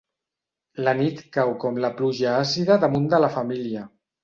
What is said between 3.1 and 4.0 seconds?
de la família.